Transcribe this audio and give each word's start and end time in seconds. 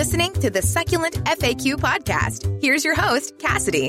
listening 0.00 0.32
to 0.32 0.48
the 0.48 0.62
Succulent 0.62 1.12
FAQ 1.26 1.74
podcast. 1.74 2.62
Here's 2.62 2.86
your 2.86 2.94
host, 2.94 3.38
Cassidy. 3.38 3.88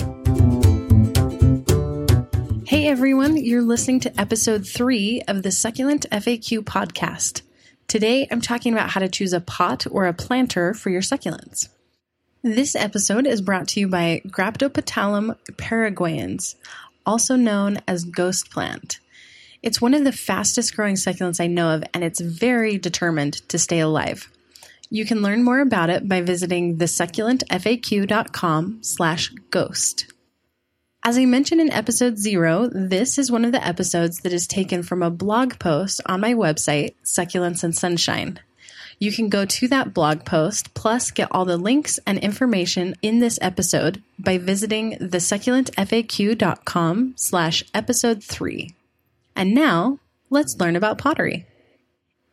Hey 2.67 2.89
everyone, 2.89 3.37
you're 3.37 3.61
listening 3.61 4.01
to 4.01 4.19
episode 4.19 4.67
three 4.67 5.21
of 5.29 5.41
the 5.41 5.53
Succulent 5.53 6.05
FAQ 6.11 6.65
podcast. 6.65 7.43
Today 7.87 8.27
I'm 8.29 8.41
talking 8.41 8.73
about 8.73 8.89
how 8.89 8.99
to 8.99 9.07
choose 9.07 9.31
a 9.31 9.39
pot 9.39 9.85
or 9.89 10.05
a 10.05 10.11
planter 10.13 10.73
for 10.73 10.89
your 10.89 11.01
succulents. 11.01 11.69
This 12.43 12.75
episode 12.75 13.25
is 13.25 13.39
brought 13.39 13.69
to 13.69 13.79
you 13.79 13.87
by 13.87 14.21
Graptopetalum 14.27 15.37
paraguayense, 15.53 16.55
also 17.05 17.37
known 17.37 17.79
as 17.87 18.03
ghost 18.03 18.51
plant. 18.51 18.99
It's 19.63 19.79
one 19.79 19.93
of 19.93 20.03
the 20.03 20.11
fastest 20.11 20.75
growing 20.75 20.95
succulents 20.95 21.39
I 21.39 21.47
know 21.47 21.73
of, 21.73 21.85
and 21.93 22.03
it's 22.03 22.19
very 22.19 22.77
determined 22.77 23.47
to 23.47 23.57
stay 23.57 23.79
alive. 23.79 24.29
You 24.93 25.05
can 25.05 25.21
learn 25.21 25.45
more 25.45 25.61
about 25.61 25.89
it 25.89 26.09
by 26.09 26.19
visiting 26.19 26.77
thesucculentfaq.com 26.77 28.79
slash 28.83 29.29
ghost. 29.49 30.11
As 31.01 31.17
I 31.17 31.23
mentioned 31.23 31.61
in 31.61 31.71
episode 31.71 32.19
zero, 32.19 32.67
this 32.67 33.17
is 33.17 33.31
one 33.31 33.45
of 33.45 33.53
the 33.53 33.65
episodes 33.65 34.19
that 34.19 34.33
is 34.33 34.47
taken 34.47 34.83
from 34.83 35.01
a 35.01 35.09
blog 35.09 35.57
post 35.59 36.01
on 36.05 36.19
my 36.19 36.33
website, 36.33 36.95
Succulents 37.05 37.63
and 37.63 37.73
Sunshine. 37.73 38.41
You 38.99 39.13
can 39.13 39.29
go 39.29 39.45
to 39.45 39.69
that 39.69 39.93
blog 39.93 40.25
post, 40.25 40.73
plus 40.73 41.09
get 41.09 41.29
all 41.31 41.45
the 41.45 41.55
links 41.55 41.97
and 42.05 42.19
information 42.19 42.95
in 43.01 43.19
this 43.19 43.39
episode 43.41 44.03
by 44.19 44.39
visiting 44.39 44.97
thesucculentfaq.com 44.97 47.13
slash 47.15 47.63
episode 47.73 48.21
three. 48.23 48.75
And 49.37 49.55
now, 49.55 49.99
let's 50.29 50.57
learn 50.59 50.75
about 50.75 50.97
pottery. 50.97 51.45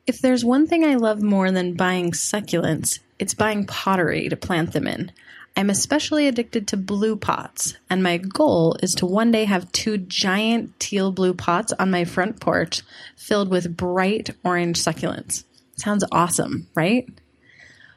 If 0.08 0.22
there's 0.22 0.42
one 0.42 0.66
thing 0.66 0.86
I 0.86 0.94
love 0.94 1.20
more 1.20 1.50
than 1.50 1.74
buying 1.74 2.12
succulents, 2.12 3.00
it's 3.18 3.34
buying 3.34 3.66
pottery 3.66 4.30
to 4.30 4.38
plant 4.38 4.72
them 4.72 4.86
in. 4.86 5.12
I'm 5.54 5.68
especially 5.68 6.26
addicted 6.26 6.66
to 6.68 6.78
blue 6.78 7.14
pots, 7.14 7.74
and 7.90 8.02
my 8.02 8.16
goal 8.16 8.78
is 8.82 8.94
to 8.94 9.06
one 9.06 9.32
day 9.32 9.44
have 9.44 9.70
two 9.70 9.98
giant 9.98 10.80
teal 10.80 11.12
blue 11.12 11.34
pots 11.34 11.74
on 11.78 11.90
my 11.90 12.06
front 12.06 12.40
porch 12.40 12.80
filled 13.16 13.50
with 13.50 13.76
bright 13.76 14.30
orange 14.42 14.82
succulents. 14.82 15.44
Sounds 15.76 16.04
awesome, 16.10 16.68
right? 16.74 17.06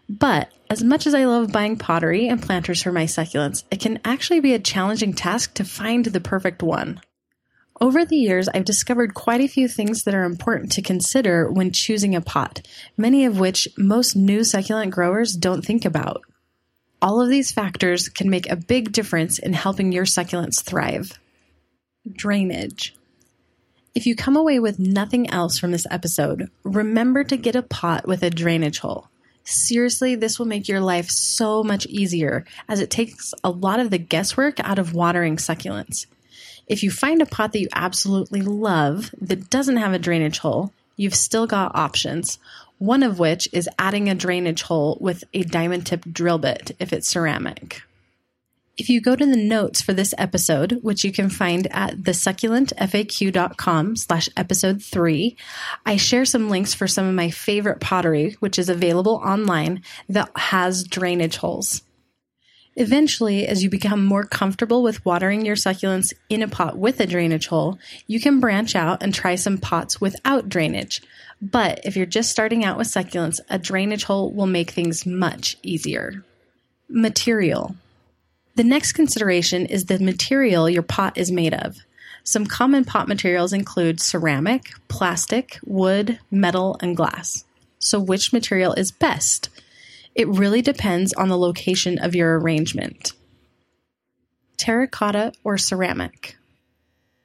But 0.09 0.52
as 0.70 0.84
much 0.84 1.08
as 1.08 1.14
I 1.14 1.23
love 1.23 1.54
buying 1.54 1.78
pottery 1.78 2.28
and 2.28 2.42
planters 2.42 2.84
for 2.84 2.92
my 2.92 3.06
succulents, 3.06 3.64
it 3.72 3.80
can 3.80 4.02
actually 4.04 4.42
be 4.42 4.54
a 4.54 4.59
challenging 4.59 5.14
task 5.14 5.54
to 5.54 5.64
find 5.64 6.04
the 6.04 6.20
perfect 6.20 6.62
one. 6.62 7.00
Over 7.82 8.06
the 8.06 8.16
years, 8.16 8.48
I've 8.48 8.64
discovered 8.64 9.16
quite 9.16 9.42
a 9.42 9.48
few 9.48 9.68
things 9.68 10.04
that 10.04 10.14
are 10.14 10.24
important 10.24 10.74
to 10.74 10.84
consider 10.84 11.52
when 11.52 11.72
choosing 11.72 12.14
a 12.14 12.22
pot, 12.22 12.62
many 12.96 13.26
of 13.26 13.40
which 13.40 13.68
most 13.76 14.16
new 14.16 14.44
succulent 14.44 14.92
growers 14.92 15.34
don't 15.34 15.66
think 15.66 15.84
about. 15.84 16.22
All 17.02 17.20
of 17.20 17.30
these 17.30 17.52
factors 17.52 18.08
can 18.08 18.30
make 18.30 18.48
a 18.48 18.56
big 18.56 18.92
difference 18.92 19.40
in 19.40 19.54
helping 19.54 19.92
your 19.92 20.06
succulents 20.06 20.62
thrive. 20.62 21.14
Drainage. 22.08 22.96
If 23.95 24.06
you 24.06 24.16
come 24.16 24.38
away 24.38 24.60
with 24.60 24.78
nothing 24.78 25.32
else 25.32 25.58
from 25.58 25.72
this 25.72 25.88
episode, 25.90 26.52
remember 26.64 27.23
to 27.23 27.36
get 27.36 27.56
a 27.56 27.64
pot 27.64 28.08
with 28.08 28.22
a 28.22 28.30
drainage 28.30 28.78
hole. 28.78 29.10
Seriously, 29.44 30.14
this 30.14 30.38
will 30.38 30.45
make 30.45 30.68
your 30.68 30.82
life 30.82 31.10
so 31.10 31.64
much 31.64 31.88
easier 31.88 32.45
as 32.70 32.80
it 32.80 32.92
takes 32.92 33.34
a 33.44 33.50
lot 33.50 33.80
of 33.80 33.90
the 33.90 33.98
guesswork 33.98 34.60
out 34.60 34.78
of 34.78 34.94
watering 34.94 35.38
succulents. 35.38 36.06
If 36.67 36.84
you 36.84 36.92
find 36.92 37.22
a 37.22 37.26
pot 37.26 37.54
that 37.54 37.59
you 37.59 37.67
absolutely 37.73 38.42
love 38.42 39.14
that 39.20 39.50
doesn't 39.50 39.78
have 39.78 39.94
a 39.94 40.00
drainage 40.00 40.40
hole, 40.40 40.73
you've 40.95 41.16
still 41.16 41.48
got 41.48 41.76
options. 41.76 42.40
One 42.78 43.04
of 43.04 43.20
which 43.20 43.48
is 43.52 43.70
adding 43.78 44.09
a 44.09 44.16
drainage 44.16 44.64
hole 44.64 44.98
with 45.00 45.23
a 45.34 45.44
diamond 45.44 45.86
tip 45.86 46.04
drill 46.12 46.39
bit 46.39 46.76
if 46.80 46.94
it's 46.94 47.08
ceramic. 47.08 47.84
If 48.78 48.89
you 48.89 49.02
go 49.02 49.16
to 49.16 49.26
the 49.26 49.38
notes 49.38 49.82
for 49.82 49.94
this 49.94 50.14
episode, 50.17 50.80
which 50.82 51.04
you 51.04 51.11
can 51.11 51.30
find 51.30 51.67
at 51.72 51.98
thesucculentfaq.com 51.98 53.95
slash 53.95 54.30
episode 54.36 54.82
three, 54.82 55.38
I 55.86 55.98
share 55.98 56.26
some 56.26 56.49
links 56.49 56.73
for 56.73 56.88
some 56.88 57.05
of 57.05 57.14
my 57.14 57.30
favorite 57.30 57.80
pottery, 57.80 58.38
which 58.39 58.58
is 58.58 58.70
available 58.70 59.22
online 59.23 59.83
that 60.10 60.32
has 60.36 60.83
drainage 60.83 61.38
holes. 61.38 61.83
Eventually, 62.81 63.47
as 63.47 63.61
you 63.61 63.69
become 63.69 64.03
more 64.03 64.23
comfortable 64.23 64.81
with 64.81 65.05
watering 65.05 65.45
your 65.45 65.55
succulents 65.55 66.14
in 66.30 66.42
a 66.42 66.47
pot 66.47 66.80
with 66.80 66.99
a 66.99 67.05
drainage 67.05 67.45
hole, 67.45 67.77
you 68.08 68.19
can 68.19 68.39
branch 68.39 68.75
out 68.75 69.03
and 69.03 69.14
try 69.14 69.36
some 69.36 69.59
pots 69.59 70.02
without 70.02 70.49
drainage. 70.49 70.99
But 71.39 71.81
if 71.86 71.95
you're 71.95 72.08
just 72.08 72.31
starting 72.31 72.65
out 72.65 72.80
with 72.80 72.87
succulents, 72.87 73.39
a 73.52 73.59
drainage 73.59 74.05
hole 74.05 74.31
will 74.31 74.47
make 74.47 74.71
things 74.71 75.05
much 75.05 75.58
easier. 75.61 76.25
Material. 76.89 77.75
The 78.55 78.64
next 78.64 78.93
consideration 78.93 79.67
is 79.67 79.86
the 79.86 79.99
material 79.99 80.67
your 80.67 80.81
pot 80.81 81.19
is 81.19 81.31
made 81.31 81.53
of. 81.53 81.77
Some 82.23 82.48
common 82.48 82.83
pot 82.83 83.08
materials 83.08 83.53
include 83.53 84.02
ceramic, 84.02 84.71
plastic, 84.87 85.59
wood, 85.63 86.17
metal, 86.31 86.77
and 86.81 86.98
glass. 86.98 87.45
So, 87.77 87.99
which 87.99 88.33
material 88.33 88.73
is 88.73 88.92
best? 88.92 89.52
It 90.14 90.27
really 90.27 90.61
depends 90.61 91.14
on 91.14 91.30
the 91.30 91.38
location 91.38 91.98
of 91.99 92.16
your 92.16 92.39
arrangement. 92.39 93.14
Terracotta 94.58 95.33
or 95.44 95.58
ceramic. 95.58 96.38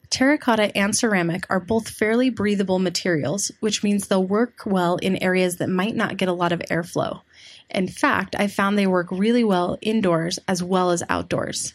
Terracotta 0.08 0.76
and 0.76 0.96
ceramic 0.96 1.44
are 1.50 1.60
both 1.60 1.88
fairly 1.88 2.30
breathable 2.30 2.78
materials, 2.78 3.50
which 3.60 3.82
means 3.82 4.06
they'll 4.06 4.24
work 4.24 4.60
well 4.64 4.96
in 4.96 5.22
areas 5.22 5.56
that 5.56 5.68
might 5.68 5.96
not 5.96 6.16
get 6.16 6.28
a 6.28 6.32
lot 6.32 6.52
of 6.52 6.62
airflow. 6.70 7.22
In 7.70 7.88
fact, 7.88 8.36
I 8.38 8.46
found 8.46 8.78
they 8.78 8.86
work 8.86 9.08
really 9.10 9.42
well 9.42 9.76
indoors 9.82 10.38
as 10.46 10.62
well 10.62 10.90
as 10.90 11.02
outdoors. 11.08 11.74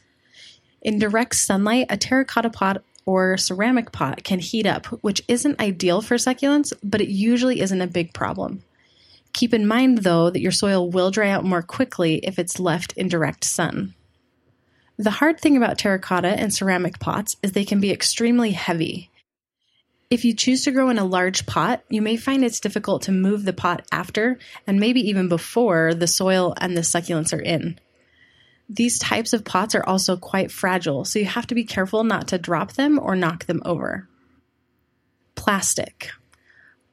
In 0.81 0.97
direct 0.97 1.35
sunlight, 1.35 1.87
a 1.89 1.97
terracotta 1.97 2.49
pot 2.49 2.83
or 3.05 3.37
ceramic 3.37 3.91
pot 3.91 4.23
can 4.23 4.39
heat 4.39 4.65
up, 4.65 4.85
which 5.03 5.21
isn't 5.27 5.59
ideal 5.59 6.01
for 6.01 6.15
succulents, 6.15 6.71
but 6.81 7.01
it 7.01 7.09
usually 7.09 7.59
isn't 7.59 7.81
a 7.81 7.87
big 7.87 8.13
problem. 8.13 8.63
Keep 9.33 9.53
in 9.53 9.67
mind, 9.67 9.99
though, 9.99 10.29
that 10.29 10.41
your 10.41 10.51
soil 10.51 10.89
will 10.89 11.11
dry 11.11 11.29
out 11.29 11.45
more 11.45 11.61
quickly 11.61 12.15
if 12.17 12.37
it's 12.37 12.59
left 12.59 12.93
in 12.93 13.07
direct 13.07 13.43
sun. 13.43 13.93
The 14.97 15.11
hard 15.11 15.39
thing 15.39 15.57
about 15.57 15.77
terracotta 15.77 16.27
and 16.27 16.53
ceramic 16.53 16.99
pots 16.99 17.37
is 17.41 17.53
they 17.53 17.65
can 17.65 17.79
be 17.79 17.91
extremely 17.91 18.51
heavy. 18.51 19.09
If 20.11 20.25
you 20.25 20.35
choose 20.35 20.65
to 20.65 20.71
grow 20.71 20.89
in 20.89 20.99
a 20.99 21.05
large 21.05 21.45
pot, 21.45 21.83
you 21.89 22.01
may 22.01 22.17
find 22.17 22.43
it's 22.43 22.59
difficult 22.59 23.03
to 23.03 23.13
move 23.13 23.45
the 23.45 23.53
pot 23.53 23.85
after 23.91 24.37
and 24.67 24.79
maybe 24.79 24.99
even 25.09 25.29
before 25.29 25.93
the 25.93 26.05
soil 26.05 26.53
and 26.57 26.75
the 26.75 26.81
succulents 26.81 27.33
are 27.33 27.41
in. 27.41 27.79
These 28.69 28.99
types 28.99 29.33
of 29.33 29.45
pots 29.45 29.73
are 29.73 29.85
also 29.85 30.17
quite 30.17 30.51
fragile, 30.51 31.03
so 31.05 31.19
you 31.19 31.25
have 31.25 31.47
to 31.47 31.55
be 31.55 31.63
careful 31.63 32.03
not 32.03 32.27
to 32.27 32.37
drop 32.37 32.73
them 32.73 32.99
or 32.99 33.15
knock 33.15 33.45
them 33.45 33.61
over. 33.65 34.07
Plastic. 35.35 36.11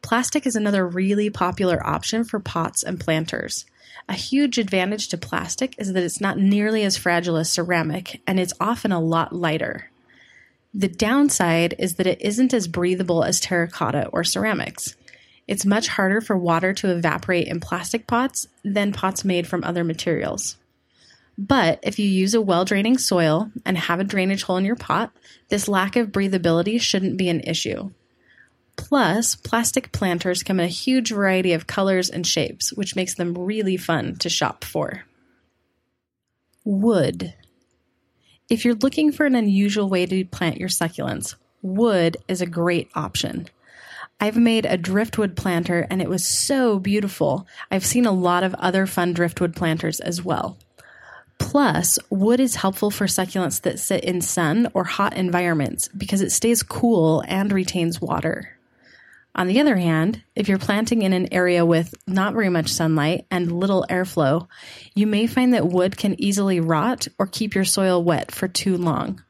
Plastic 0.02 0.46
is 0.46 0.56
another 0.56 0.86
really 0.86 1.30
popular 1.30 1.84
option 1.86 2.24
for 2.24 2.40
pots 2.40 2.82
and 2.82 3.00
planters. 3.00 3.66
A 4.08 4.14
huge 4.14 4.58
advantage 4.58 5.08
to 5.08 5.18
plastic 5.18 5.74
is 5.78 5.92
that 5.92 6.02
it's 6.02 6.20
not 6.20 6.38
nearly 6.38 6.82
as 6.84 6.96
fragile 6.96 7.36
as 7.36 7.52
ceramic, 7.52 8.22
and 8.26 8.40
it's 8.40 8.54
often 8.58 8.92
a 8.92 9.00
lot 9.00 9.34
lighter. 9.34 9.90
The 10.72 10.88
downside 10.88 11.74
is 11.78 11.96
that 11.96 12.06
it 12.06 12.22
isn't 12.22 12.54
as 12.54 12.68
breathable 12.68 13.24
as 13.24 13.40
terracotta 13.40 14.08
or 14.08 14.24
ceramics. 14.24 14.96
It's 15.46 15.66
much 15.66 15.88
harder 15.88 16.20
for 16.20 16.36
water 16.36 16.72
to 16.74 16.90
evaporate 16.90 17.48
in 17.48 17.60
plastic 17.60 18.06
pots 18.06 18.48
than 18.64 18.92
pots 18.92 19.24
made 19.24 19.46
from 19.46 19.64
other 19.64 19.82
materials. 19.82 20.56
But 21.38 21.78
if 21.82 21.98
you 21.98 22.06
use 22.06 22.34
a 22.34 22.40
well 22.40 22.64
draining 22.64 22.98
soil 22.98 23.50
and 23.64 23.78
have 23.78 24.00
a 24.00 24.04
drainage 24.04 24.42
hole 24.42 24.56
in 24.56 24.64
your 24.64 24.76
pot, 24.76 25.12
this 25.48 25.68
lack 25.68 25.96
of 25.96 26.08
breathability 26.08 26.80
shouldn't 26.80 27.16
be 27.16 27.28
an 27.28 27.40
issue. 27.40 27.90
Plus, 28.78 29.34
plastic 29.34 29.90
planters 29.90 30.44
come 30.44 30.60
in 30.60 30.66
a 30.66 30.68
huge 30.68 31.10
variety 31.10 31.52
of 31.52 31.66
colors 31.66 32.08
and 32.08 32.24
shapes, 32.24 32.72
which 32.72 32.94
makes 32.94 33.16
them 33.16 33.36
really 33.36 33.76
fun 33.76 34.14
to 34.16 34.30
shop 34.30 34.62
for. 34.62 35.02
Wood. 36.64 37.34
If 38.48 38.64
you're 38.64 38.76
looking 38.76 39.10
for 39.10 39.26
an 39.26 39.34
unusual 39.34 39.88
way 39.88 40.06
to 40.06 40.24
plant 40.24 40.58
your 40.58 40.68
succulents, 40.68 41.34
wood 41.60 42.16
is 42.28 42.40
a 42.40 42.46
great 42.46 42.88
option. 42.94 43.48
I've 44.20 44.36
made 44.36 44.64
a 44.64 44.78
driftwood 44.78 45.36
planter 45.36 45.86
and 45.90 46.00
it 46.00 46.08
was 46.08 46.26
so 46.26 46.78
beautiful. 46.78 47.48
I've 47.72 47.84
seen 47.84 48.06
a 48.06 48.12
lot 48.12 48.44
of 48.44 48.54
other 48.54 48.86
fun 48.86 49.12
driftwood 49.12 49.56
planters 49.56 49.98
as 49.98 50.24
well. 50.24 50.56
Plus, 51.38 51.98
wood 52.10 52.38
is 52.38 52.56
helpful 52.56 52.92
for 52.92 53.06
succulents 53.06 53.60
that 53.62 53.80
sit 53.80 54.04
in 54.04 54.20
sun 54.20 54.68
or 54.72 54.84
hot 54.84 55.16
environments 55.16 55.88
because 55.88 56.20
it 56.20 56.30
stays 56.30 56.62
cool 56.62 57.24
and 57.26 57.52
retains 57.52 58.00
water. 58.00 58.57
On 59.34 59.46
the 59.46 59.60
other 59.60 59.76
hand, 59.76 60.22
if 60.34 60.48
you're 60.48 60.58
planting 60.58 61.02
in 61.02 61.12
an 61.12 61.32
area 61.32 61.64
with 61.64 61.94
not 62.06 62.32
very 62.32 62.48
much 62.48 62.72
sunlight 62.72 63.26
and 63.30 63.52
little 63.52 63.86
airflow, 63.88 64.48
you 64.94 65.06
may 65.06 65.26
find 65.26 65.54
that 65.54 65.68
wood 65.68 65.96
can 65.96 66.20
easily 66.20 66.58
rot 66.58 67.06
or 67.18 67.26
keep 67.26 67.54
your 67.54 67.64
soil 67.64 68.02
wet 68.02 68.32
for 68.32 68.48
too 68.48 68.76
long. 68.76 69.22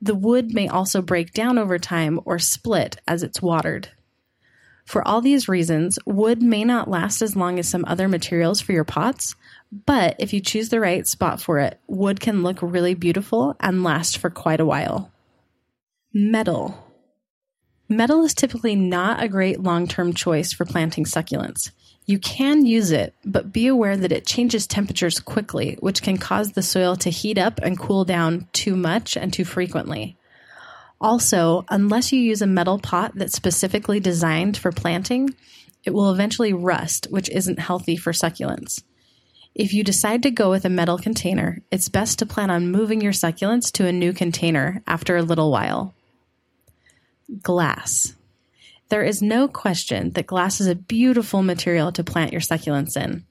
The 0.00 0.14
wood 0.14 0.52
may 0.52 0.68
also 0.68 1.02
break 1.02 1.32
down 1.32 1.58
over 1.58 1.78
time 1.78 2.20
or 2.24 2.38
split 2.38 2.98
as 3.06 3.22
it's 3.22 3.42
watered. 3.42 3.88
For 4.84 5.06
all 5.06 5.20
these 5.20 5.48
reasons, 5.48 5.98
wood 6.06 6.42
may 6.42 6.64
not 6.64 6.90
last 6.90 7.22
as 7.22 7.36
long 7.36 7.58
as 7.58 7.68
some 7.68 7.84
other 7.86 8.08
materials 8.08 8.60
for 8.60 8.72
your 8.72 8.84
pots, 8.84 9.36
but 9.86 10.16
if 10.18 10.32
you 10.32 10.40
choose 10.40 10.68
the 10.68 10.80
right 10.80 11.06
spot 11.06 11.40
for 11.40 11.58
it, 11.60 11.80
wood 11.86 12.20
can 12.20 12.42
look 12.42 12.58
really 12.60 12.94
beautiful 12.94 13.56
and 13.60 13.84
last 13.84 14.18
for 14.18 14.28
quite 14.28 14.60
a 14.60 14.66
while. 14.66 15.10
Metal. 16.12 16.91
Metal 17.92 18.24
is 18.24 18.32
typically 18.32 18.74
not 18.74 19.22
a 19.22 19.28
great 19.28 19.60
long 19.60 19.86
term 19.86 20.14
choice 20.14 20.52
for 20.52 20.64
planting 20.64 21.04
succulents. 21.04 21.70
You 22.06 22.18
can 22.18 22.64
use 22.64 22.90
it, 22.90 23.14
but 23.24 23.52
be 23.52 23.66
aware 23.66 23.96
that 23.96 24.12
it 24.12 24.26
changes 24.26 24.66
temperatures 24.66 25.20
quickly, 25.20 25.76
which 25.80 26.02
can 26.02 26.16
cause 26.16 26.52
the 26.52 26.62
soil 26.62 26.96
to 26.96 27.10
heat 27.10 27.38
up 27.38 27.60
and 27.62 27.78
cool 27.78 28.04
down 28.04 28.48
too 28.52 28.74
much 28.74 29.16
and 29.16 29.32
too 29.32 29.44
frequently. 29.44 30.16
Also, 31.00 31.64
unless 31.68 32.12
you 32.12 32.20
use 32.20 32.42
a 32.42 32.46
metal 32.46 32.78
pot 32.78 33.12
that's 33.14 33.36
specifically 33.36 34.00
designed 34.00 34.56
for 34.56 34.72
planting, 34.72 35.34
it 35.84 35.92
will 35.92 36.10
eventually 36.10 36.52
rust, 36.52 37.06
which 37.10 37.28
isn't 37.28 37.58
healthy 37.58 37.96
for 37.96 38.12
succulents. 38.12 38.82
If 39.54 39.74
you 39.74 39.84
decide 39.84 40.22
to 40.22 40.30
go 40.30 40.48
with 40.48 40.64
a 40.64 40.70
metal 40.70 40.98
container, 40.98 41.60
it's 41.70 41.88
best 41.88 42.18
to 42.20 42.26
plan 42.26 42.50
on 42.50 42.70
moving 42.70 43.02
your 43.02 43.12
succulents 43.12 43.70
to 43.72 43.86
a 43.86 43.92
new 43.92 44.12
container 44.12 44.82
after 44.86 45.16
a 45.16 45.22
little 45.22 45.50
while. 45.52 45.94
Glass. 47.42 48.14
There 48.88 49.02
is 49.02 49.22
no 49.22 49.48
question 49.48 50.10
that 50.10 50.26
glass 50.26 50.60
is 50.60 50.66
a 50.66 50.74
beautiful 50.74 51.42
material 51.42 51.92
to 51.92 52.04
plant 52.04 52.32
your 52.32 52.42
succulents 52.42 52.96
in. 52.96 53.24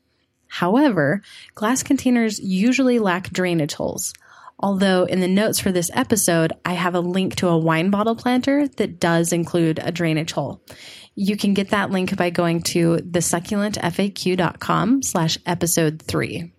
However, 0.47 1.21
glass 1.55 1.83
containers 1.83 2.39
usually 2.39 2.99
lack 2.99 3.29
drainage 3.29 3.75
holes. 3.75 4.13
Although 4.59 5.05
in 5.05 5.19
the 5.19 5.27
notes 5.27 5.59
for 5.59 5.71
this 5.71 5.89
episode, 5.93 6.53
I 6.65 6.73
have 6.73 6.93
a 6.93 6.99
link 6.99 7.35
to 7.38 7.47
a 7.47 7.57
wine 7.57 7.89
bottle 7.89 8.15
planter 8.15 8.67
that 8.67 8.99
does 8.99 9.33
include 9.33 9.79
a 9.81 9.91
drainage 9.91 10.33
hole. 10.33 10.61
You 11.15 11.35
can 11.35 11.53
get 11.53 11.69
that 11.69 11.89
link 11.89 12.15
by 12.15 12.29
going 12.29 12.61
to 12.63 12.97
thesucculentfaq.com 12.97 15.03
slash 15.03 15.38
episode 15.45 16.01
three. 16.01 16.53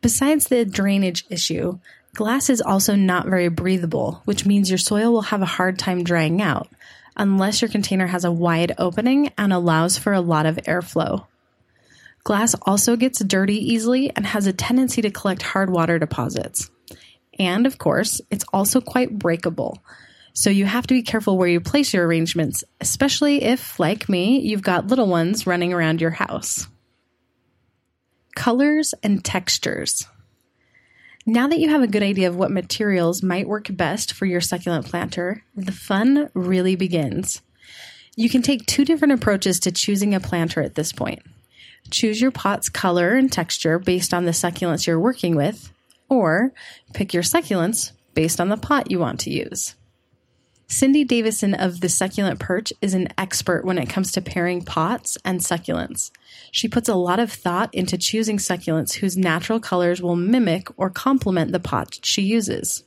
Besides 0.00 0.48
the 0.48 0.64
drainage 0.64 1.24
issue, 1.30 1.78
glass 2.14 2.50
is 2.50 2.60
also 2.60 2.94
not 2.94 3.26
very 3.26 3.48
breathable, 3.48 4.22
which 4.24 4.46
means 4.46 4.68
your 4.68 4.78
soil 4.78 5.12
will 5.12 5.22
have 5.22 5.42
a 5.42 5.46
hard 5.46 5.78
time 5.78 6.04
drying 6.04 6.42
out 6.42 6.68
unless 7.16 7.60
your 7.60 7.68
container 7.68 8.06
has 8.06 8.24
a 8.24 8.32
wide 8.32 8.72
opening 8.78 9.30
and 9.36 9.52
allows 9.52 9.98
for 9.98 10.12
a 10.12 10.20
lot 10.20 10.46
of 10.46 10.56
airflow. 10.56 11.26
Glass 12.24 12.54
also 12.62 12.96
gets 12.96 13.22
dirty 13.24 13.72
easily 13.72 14.10
and 14.14 14.26
has 14.26 14.46
a 14.46 14.52
tendency 14.52 15.02
to 15.02 15.10
collect 15.10 15.42
hard 15.42 15.70
water 15.70 15.98
deposits. 15.98 16.70
And 17.38 17.66
of 17.66 17.78
course, 17.78 18.20
it's 18.30 18.44
also 18.52 18.80
quite 18.80 19.18
breakable. 19.18 19.82
So 20.34 20.48
you 20.48 20.64
have 20.64 20.86
to 20.86 20.94
be 20.94 21.02
careful 21.02 21.36
where 21.36 21.48
you 21.48 21.60
place 21.60 21.92
your 21.92 22.06
arrangements, 22.06 22.64
especially 22.80 23.42
if, 23.42 23.78
like 23.78 24.08
me, 24.08 24.40
you've 24.40 24.62
got 24.62 24.86
little 24.86 25.08
ones 25.08 25.46
running 25.46 25.72
around 25.72 26.00
your 26.00 26.10
house. 26.10 26.66
Colors 28.34 28.94
and 29.02 29.22
textures. 29.22 30.06
Now 31.24 31.46
that 31.46 31.60
you 31.60 31.68
have 31.68 31.82
a 31.82 31.88
good 31.88 32.02
idea 32.02 32.28
of 32.28 32.36
what 32.36 32.50
materials 32.50 33.22
might 33.22 33.46
work 33.46 33.68
best 33.70 34.12
for 34.12 34.26
your 34.26 34.40
succulent 34.40 34.86
planter, 34.86 35.44
the 35.54 35.70
fun 35.70 36.30
really 36.34 36.74
begins. 36.74 37.42
You 38.16 38.28
can 38.28 38.42
take 38.42 38.66
two 38.66 38.84
different 38.84 39.14
approaches 39.14 39.60
to 39.60 39.72
choosing 39.72 40.14
a 40.14 40.20
planter 40.20 40.62
at 40.62 40.74
this 40.74 40.92
point. 40.92 41.22
Choose 41.90 42.20
your 42.20 42.32
pot's 42.32 42.68
color 42.68 43.14
and 43.14 43.30
texture 43.30 43.78
based 43.78 44.12
on 44.12 44.24
the 44.24 44.32
succulents 44.32 44.86
you're 44.86 44.98
working 44.98 45.36
with, 45.36 45.72
or 46.08 46.52
pick 46.92 47.14
your 47.14 47.22
succulents 47.22 47.92
based 48.14 48.40
on 48.40 48.48
the 48.48 48.56
pot 48.56 48.90
you 48.90 48.98
want 48.98 49.20
to 49.20 49.30
use. 49.30 49.76
Cindy 50.72 51.04
Davison 51.04 51.52
of 51.52 51.82
the 51.82 51.90
Succulent 51.90 52.40
Perch 52.40 52.72
is 52.80 52.94
an 52.94 53.08
expert 53.18 53.62
when 53.62 53.76
it 53.76 53.90
comes 53.90 54.10
to 54.12 54.22
pairing 54.22 54.64
pots 54.64 55.18
and 55.22 55.38
succulents. 55.38 56.10
She 56.50 56.66
puts 56.66 56.88
a 56.88 56.94
lot 56.94 57.20
of 57.20 57.30
thought 57.30 57.74
into 57.74 57.98
choosing 57.98 58.38
succulents 58.38 58.94
whose 58.94 59.14
natural 59.14 59.60
colors 59.60 60.00
will 60.00 60.16
mimic 60.16 60.68
or 60.78 60.88
complement 60.88 61.52
the 61.52 61.60
pot 61.60 61.98
she 62.02 62.22
uses. 62.22 62.84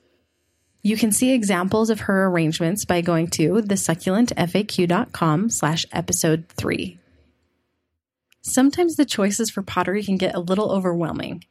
You 0.81 0.97
can 0.97 1.11
see 1.11 1.31
examples 1.31 1.91
of 1.91 2.01
her 2.01 2.25
arrangements 2.25 2.85
by 2.85 3.01
going 3.01 3.27
to 3.27 3.61
thesucculentfaq.com 3.61 5.49
slash 5.51 5.85
episode 5.91 6.47
3. 6.49 6.97
Sometimes 8.41 8.95
the 8.95 9.05
choices 9.05 9.51
for 9.51 9.61
pottery 9.61 10.01
can 10.03 10.17
get 10.17 10.33
a 10.33 10.39
little 10.39 10.71
overwhelming, 10.71 11.43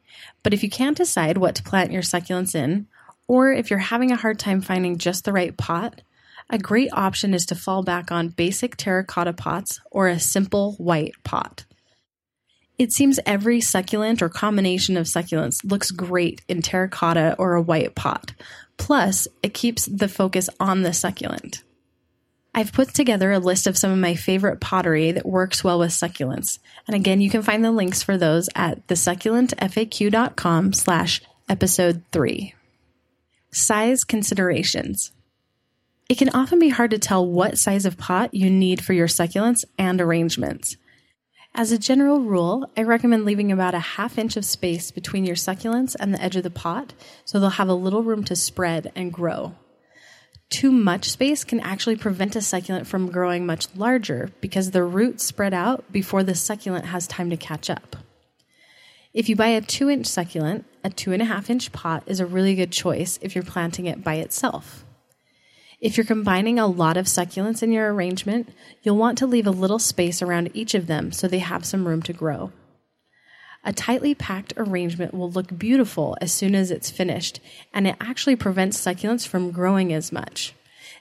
but 0.43 0.53
if 0.53 0.63
you 0.63 0.69
can't 0.69 0.97
decide 0.97 1.37
what 1.37 1.55
to 1.55 1.63
plant 1.63 1.93
your 1.93 2.01
succulents 2.01 2.55
in, 2.55 2.87
or 3.25 3.53
if 3.53 3.69
you're 3.69 3.79
having 3.79 4.11
a 4.11 4.17
hard 4.17 4.37
time 4.37 4.59
finding 4.59 4.97
just 4.97 5.23
the 5.23 5.31
right 5.31 5.55
pot, 5.55 6.01
a 6.49 6.57
great 6.57 6.89
option 6.93 7.33
is 7.33 7.45
to 7.47 7.55
fall 7.55 7.83
back 7.83 8.11
on 8.11 8.29
basic 8.29 8.77
terracotta 8.77 9.33
pots 9.33 9.81
or 9.91 10.07
a 10.07 10.19
simple 10.19 10.73
white 10.73 11.15
pot. 11.23 11.65
It 12.77 12.91
seems 12.91 13.19
every 13.25 13.61
succulent 13.61 14.21
or 14.21 14.29
combination 14.29 14.97
of 14.97 15.05
succulents 15.05 15.63
looks 15.63 15.91
great 15.91 16.41
in 16.47 16.61
terracotta 16.61 17.35
or 17.39 17.53
a 17.53 17.61
white 17.61 17.95
pot. 17.95 18.33
Plus, 18.77 19.27
it 19.41 19.53
keeps 19.53 19.85
the 19.85 20.09
focus 20.09 20.49
on 20.59 20.81
the 20.81 20.93
succulent. 20.93 21.63
I've 22.53 22.73
put 22.73 22.93
together 22.93 23.31
a 23.31 23.39
list 23.39 23.67
of 23.67 23.77
some 23.77 23.91
of 23.91 23.97
my 23.97 24.15
favorite 24.15 24.61
pottery 24.61 25.11
that 25.11 25.25
works 25.25 25.63
well 25.63 25.79
with 25.79 25.91
succulents. 25.91 26.59
And 26.87 26.95
again, 26.95 27.21
you 27.21 27.29
can 27.29 27.41
find 27.41 27.63
the 27.63 27.71
links 27.71 28.03
for 28.03 28.17
those 28.17 28.49
at 28.55 28.87
thesucculentfaq.com 28.87 30.73
slash 30.73 31.21
episode 31.49 32.03
three. 32.11 32.55
Size 33.51 34.03
considerations. 34.03 35.11
It 36.07 36.19
can 36.19 36.29
often 36.29 36.59
be 36.59 36.69
hard 36.69 36.91
to 36.91 36.99
tell 36.99 37.25
what 37.25 37.57
size 37.57 37.85
of 37.85 37.97
pot 37.97 38.33
you 38.33 38.49
need 38.49 38.83
for 38.83 38.93
your 38.93 39.07
succulents 39.07 39.65
and 39.79 39.99
arrangements. 39.99 40.77
As 41.55 41.71
a 41.71 41.79
general 41.79 42.19
rule, 42.19 42.69
I 42.77 42.83
recommend 42.83 43.25
leaving 43.25 43.51
about 43.51 43.73
a 43.73 43.79
half 43.79 44.19
inch 44.19 44.37
of 44.37 44.45
space 44.45 44.91
between 44.91 45.25
your 45.25 45.35
succulents 45.35 45.95
and 45.99 46.13
the 46.13 46.21
edge 46.21 46.35
of 46.35 46.43
the 46.43 46.51
pot 46.51 46.93
so 47.23 47.39
they'll 47.39 47.49
have 47.49 47.69
a 47.69 47.73
little 47.73 48.03
room 48.03 48.23
to 48.25 48.35
spread 48.35 48.91
and 48.95 49.11
grow. 49.11 49.55
Too 50.51 50.71
much 50.71 51.09
space 51.09 51.43
can 51.43 51.59
actually 51.59 51.95
prevent 51.95 52.35
a 52.35 52.41
succulent 52.41 52.85
from 52.85 53.09
growing 53.09 53.47
much 53.47 53.67
larger 53.75 54.29
because 54.41 54.71
the 54.71 54.83
roots 54.83 55.23
spread 55.23 55.55
out 55.55 55.91
before 55.91 56.23
the 56.23 56.35
succulent 56.35 56.85
has 56.85 57.07
time 57.07 57.31
to 57.31 57.37
catch 57.37 57.67
up. 57.67 57.95
If 59.11 59.27
you 59.27 59.35
buy 59.35 59.47
a 59.47 59.61
two 59.61 59.89
inch 59.89 60.05
succulent, 60.05 60.65
a 60.83 60.91
two 60.91 61.13
and 61.13 61.21
a 61.21 61.25
half 61.25 61.49
inch 61.49 61.71
pot 61.71 62.03
is 62.05 62.19
a 62.19 62.27
really 62.27 62.53
good 62.53 62.71
choice 62.71 63.17
if 63.23 63.33
you're 63.33 63.43
planting 63.43 63.87
it 63.87 64.03
by 64.03 64.15
itself. 64.15 64.84
If 65.81 65.97
you're 65.97 66.05
combining 66.05 66.57
a 66.57 66.67
lot 66.67 66.97
of 66.97 67.05
succulents 67.05 67.61
in 67.61 67.71
your 67.71 67.93
arrangement, 67.93 68.49
you'll 68.81 68.97
want 68.97 69.17
to 69.19 69.27
leave 69.27 69.47
a 69.47 69.51
little 69.51 69.79
space 69.79 70.21
around 70.21 70.51
each 70.53 70.73
of 70.73 70.87
them 70.87 71.11
so 71.11 71.27
they 71.27 71.39
have 71.39 71.65
some 71.65 71.87
room 71.87 72.01
to 72.03 72.13
grow. 72.13 72.51
A 73.63 73.73
tightly 73.73 74.13
packed 74.13 74.53
arrangement 74.57 75.13
will 75.13 75.29
look 75.29 75.57
beautiful 75.57 76.15
as 76.21 76.31
soon 76.31 76.53
as 76.53 76.69
it's 76.69 76.91
finished, 76.91 77.39
and 77.73 77.87
it 77.87 77.95
actually 77.99 78.35
prevents 78.35 78.79
succulents 78.79 79.27
from 79.27 79.51
growing 79.51 79.91
as 79.91 80.11
much. 80.11 80.53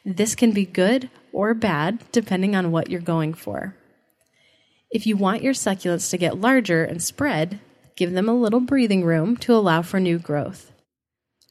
This 0.04 0.34
can 0.34 0.52
be 0.52 0.64
good 0.64 1.10
or 1.32 1.54
bad 1.54 2.00
depending 2.10 2.56
on 2.56 2.72
what 2.72 2.90
you're 2.90 3.00
going 3.00 3.34
for. 3.34 3.76
If 4.90 5.06
you 5.06 5.16
want 5.16 5.42
your 5.42 5.54
succulents 5.54 6.10
to 6.10 6.18
get 6.18 6.40
larger 6.40 6.84
and 6.84 7.02
spread, 7.02 7.60
give 7.96 8.12
them 8.12 8.28
a 8.28 8.34
little 8.34 8.60
breathing 8.60 9.04
room 9.04 9.36
to 9.38 9.54
allow 9.54 9.82
for 9.82 10.00
new 10.00 10.18
growth. 10.18 10.72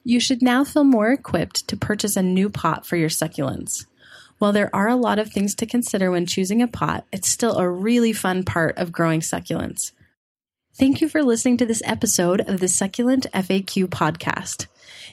You 0.03 0.19
should 0.19 0.41
now 0.41 0.63
feel 0.63 0.83
more 0.83 1.11
equipped 1.11 1.67
to 1.69 1.77
purchase 1.77 2.17
a 2.17 2.23
new 2.23 2.49
pot 2.49 2.85
for 2.85 2.97
your 2.97 3.09
succulents. 3.09 3.85
While 4.37 4.51
there 4.51 4.69
are 4.75 4.89
a 4.89 4.97
lot 4.97 5.19
of 5.19 5.31
things 5.31 5.55
to 5.55 5.65
consider 5.65 6.11
when 6.11 6.25
choosing 6.25 6.61
a 6.61 6.67
pot, 6.67 7.05
it's 7.13 7.29
still 7.29 7.57
a 7.57 7.69
really 7.69 8.11
fun 8.11 8.43
part 8.43 8.77
of 8.77 8.91
growing 8.91 9.21
succulents. 9.21 9.93
Thank 10.75 11.01
you 11.01 11.07
for 11.07 11.23
listening 11.23 11.57
to 11.57 11.65
this 11.65 11.83
episode 11.85 12.41
of 12.41 12.59
the 12.59 12.67
Succulent 12.67 13.27
FAQ 13.33 13.85
podcast. 13.85 14.65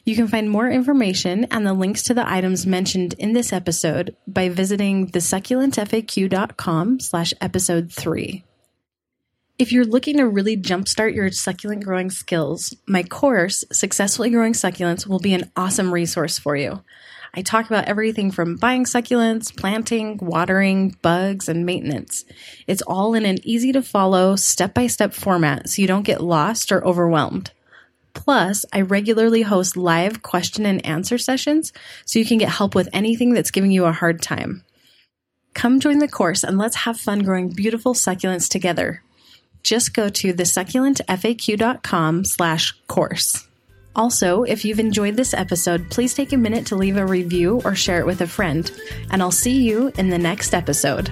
You 0.05 0.17
can 0.17 0.27
find 0.27 0.51
more 0.51 0.69
information 0.69 1.45
and 1.51 1.67
the 1.67 1.75
links 1.75 2.03
to 2.05 2.15
the 2.15 2.29
items 2.29 2.67
mentioned 2.67 3.15
in 3.19 3.35
this 3.35 3.53
episode 3.53 4.17
by 4.27 4.49
visiting 4.49 5.09
thesucculentfaq.com 5.11 7.01
slash 7.01 7.35
episode 7.41 7.93
3. 7.93 8.45
If 9.61 9.73
you're 9.73 9.85
looking 9.85 10.17
to 10.17 10.27
really 10.27 10.57
jumpstart 10.57 11.15
your 11.15 11.31
succulent 11.31 11.85
growing 11.85 12.09
skills, 12.09 12.75
my 12.87 13.03
course, 13.03 13.63
Successfully 13.71 14.31
Growing 14.31 14.55
Succulents, 14.55 15.07
will 15.07 15.19
be 15.19 15.35
an 15.35 15.53
awesome 15.55 15.93
resource 15.93 16.39
for 16.39 16.57
you. 16.57 16.83
I 17.35 17.43
talk 17.43 17.67
about 17.67 17.85
everything 17.85 18.31
from 18.31 18.57
buying 18.57 18.87
succulents, 18.87 19.55
planting, 19.55 20.17
watering, 20.23 20.97
bugs, 21.03 21.47
and 21.47 21.67
maintenance. 21.67 22.25
It's 22.67 22.81
all 22.81 23.13
in 23.13 23.27
an 23.27 23.37
easy 23.43 23.71
to 23.73 23.83
follow, 23.83 24.35
step 24.35 24.73
by 24.73 24.87
step 24.87 25.13
format 25.13 25.69
so 25.69 25.83
you 25.83 25.87
don't 25.87 26.07
get 26.07 26.23
lost 26.23 26.73
or 26.73 26.83
overwhelmed. 26.83 27.53
Plus, 28.15 28.65
I 28.73 28.81
regularly 28.81 29.43
host 29.43 29.77
live 29.77 30.23
question 30.23 30.65
and 30.65 30.85
answer 30.87 31.19
sessions 31.19 31.75
so 32.07 32.19
you 32.19 32.25
can 32.25 32.39
get 32.39 32.49
help 32.49 32.75
with 32.75 32.89
anything 32.95 33.35
that's 33.35 33.51
giving 33.51 33.73
you 33.73 33.85
a 33.85 33.93
hard 33.93 34.23
time. 34.23 34.65
Come 35.53 35.81
join 35.81 35.99
the 35.99 36.09
course 36.09 36.45
and 36.45 36.57
let's 36.57 36.77
have 36.77 36.99
fun 36.99 37.25
growing 37.25 37.51
beautiful 37.51 37.93
succulents 37.93 38.49
together 38.49 39.03
just 39.63 39.95
go 39.95 40.09
to 40.09 40.33
thesucculentfaq.com 40.33 42.25
slash 42.25 42.79
course. 42.87 43.47
Also, 43.97 44.45
if 44.45 44.65
you've 44.65 44.79
enjoyed 44.79 45.17
this 45.17 45.35
episode, 45.35 45.91
please 45.91 46.15
take 46.15 46.33
a 46.33 46.37
minute 46.37 46.67
to 46.67 46.77
leave 46.77 46.97
a 46.97 47.07
review 47.07 47.61
or 47.65 47.75
share 47.75 47.99
it 47.99 48.07
with 48.07 48.21
a 48.21 48.27
friend, 48.27 48.71
and 49.11 49.21
I'll 49.21 49.33
see 49.33 49.63
you 49.63 49.93
in 49.99 50.11
the 50.11 50.19
next 50.19 50.55
episode. 50.55 51.11